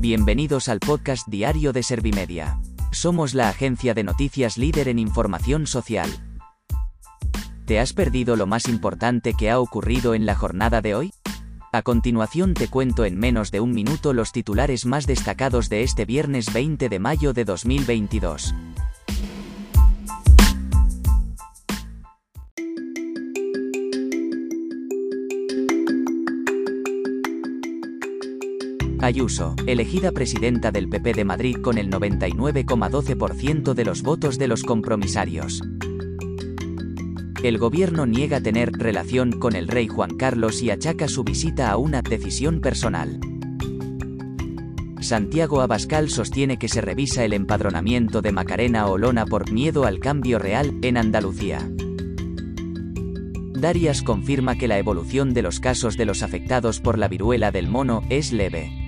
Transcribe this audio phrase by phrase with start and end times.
[0.00, 2.58] Bienvenidos al podcast diario de Servimedia.
[2.90, 6.08] Somos la agencia de noticias líder en información social.
[7.66, 11.12] ¿Te has perdido lo más importante que ha ocurrido en la jornada de hoy?
[11.70, 16.06] A continuación te cuento en menos de un minuto los titulares más destacados de este
[16.06, 18.54] viernes 20 de mayo de 2022.
[29.10, 34.62] Ayuso, elegida presidenta del PP de Madrid con el 99,12% de los votos de los
[34.62, 35.62] compromisarios.
[37.42, 41.76] El gobierno niega tener relación con el rey Juan Carlos y achaca su visita a
[41.76, 43.18] una decisión personal.
[45.00, 50.38] Santiago Abascal sostiene que se revisa el empadronamiento de Macarena Olona por miedo al cambio
[50.38, 51.68] real en Andalucía.
[53.54, 57.66] Darias confirma que la evolución de los casos de los afectados por la viruela del
[57.66, 58.79] mono es leve.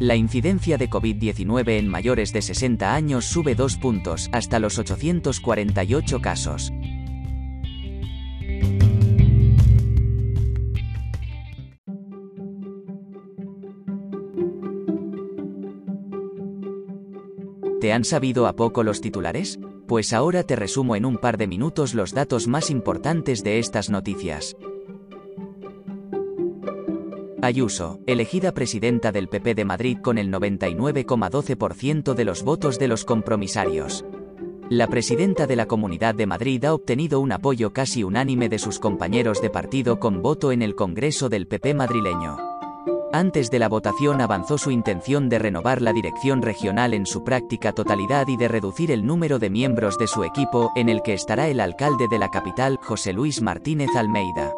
[0.00, 6.20] La incidencia de COVID-19 en mayores de 60 años sube dos puntos, hasta los 848
[6.20, 6.72] casos.
[17.80, 19.58] ¿Te han sabido a poco los titulares?
[19.88, 23.90] Pues ahora te resumo en un par de minutos los datos más importantes de estas
[23.90, 24.56] noticias.
[27.40, 33.04] Ayuso, elegida presidenta del PP de Madrid con el 99,12% de los votos de los
[33.04, 34.04] compromisarios.
[34.68, 38.80] La presidenta de la Comunidad de Madrid ha obtenido un apoyo casi unánime de sus
[38.80, 42.38] compañeros de partido con voto en el Congreso del PP madrileño.
[43.12, 47.72] Antes de la votación avanzó su intención de renovar la dirección regional en su práctica
[47.72, 51.48] totalidad y de reducir el número de miembros de su equipo, en el que estará
[51.48, 54.52] el alcalde de la capital, José Luis Martínez Almeida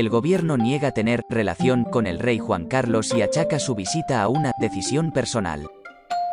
[0.00, 4.28] el gobierno niega tener relación con el rey Juan Carlos y achaca su visita a
[4.28, 5.66] una decisión personal.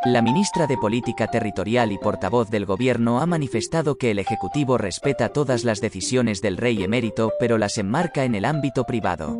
[0.04, 5.30] La ministra de Política Territorial y portavoz del gobierno ha manifestado que el Ejecutivo respeta
[5.30, 9.40] todas las decisiones del rey emérito, pero las enmarca en el ámbito privado.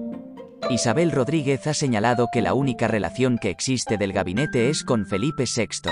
[0.70, 5.44] Isabel Rodríguez ha señalado que la única relación que existe del gabinete es con Felipe
[5.54, 5.92] VI.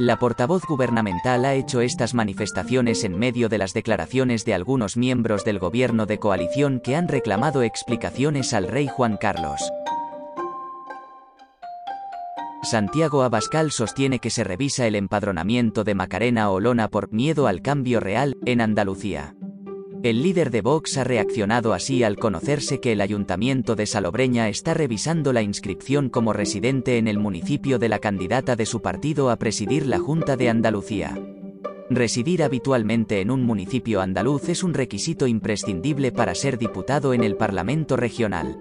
[0.00, 5.44] La portavoz gubernamental ha hecho estas manifestaciones en medio de las declaraciones de algunos miembros
[5.44, 9.60] del gobierno de coalición que han reclamado explicaciones al rey Juan Carlos.
[12.62, 17.98] Santiago Abascal sostiene que se revisa el empadronamiento de Macarena Olona por miedo al cambio
[17.98, 19.34] real en Andalucía.
[20.04, 24.72] El líder de Vox ha reaccionado así al conocerse que el ayuntamiento de Salobreña está
[24.72, 29.36] revisando la inscripción como residente en el municipio de la candidata de su partido a
[29.36, 31.18] presidir la Junta de Andalucía.
[31.90, 37.34] Residir habitualmente en un municipio andaluz es un requisito imprescindible para ser diputado en el
[37.34, 38.60] Parlamento regional.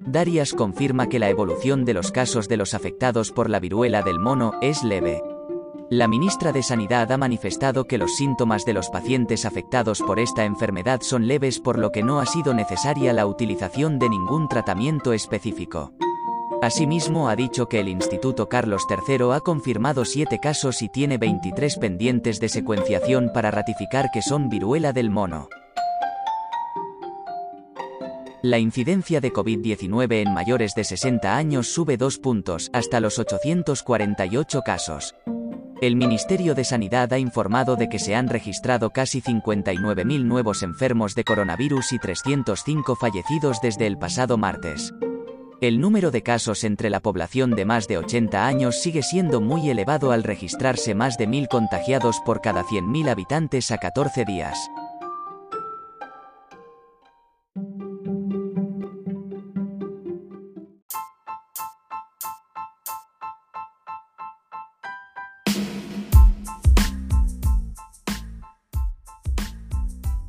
[0.00, 4.18] Darias confirma que la evolución de los casos de los afectados por la viruela del
[4.18, 5.22] mono es leve.
[5.90, 10.44] La ministra de Sanidad ha manifestado que los síntomas de los pacientes afectados por esta
[10.44, 15.14] enfermedad son leves por lo que no ha sido necesaria la utilización de ningún tratamiento
[15.14, 15.94] específico.
[16.60, 21.78] Asimismo ha dicho que el Instituto Carlos III ha confirmado siete casos y tiene 23
[21.78, 25.48] pendientes de secuenciación para ratificar que son viruela del mono.
[28.42, 34.62] La incidencia de COVID-19 en mayores de 60 años sube dos puntos, hasta los 848
[34.62, 35.14] casos.
[35.80, 41.14] El Ministerio de Sanidad ha informado de que se han registrado casi 59.000 nuevos enfermos
[41.14, 44.92] de coronavirus y 305 fallecidos desde el pasado martes.
[45.60, 49.70] El número de casos entre la población de más de 80 años sigue siendo muy
[49.70, 54.58] elevado al registrarse más de 1.000 contagiados por cada 100.000 habitantes a 14 días.